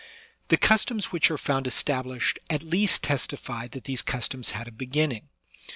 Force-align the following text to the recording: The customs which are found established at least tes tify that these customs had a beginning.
The 0.47 0.57
customs 0.57 1.11
which 1.11 1.29
are 1.29 1.37
found 1.37 1.67
established 1.67 2.39
at 2.49 2.63
least 2.63 3.03
tes 3.03 3.27
tify 3.27 3.69
that 3.69 3.83
these 3.83 4.01
customs 4.01 4.49
had 4.57 4.67
a 4.67 4.71
beginning. 4.71 5.29